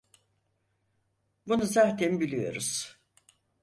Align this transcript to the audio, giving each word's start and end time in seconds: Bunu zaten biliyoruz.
Bunu 1.47 1.65
zaten 1.65 2.19
biliyoruz. 2.19 2.99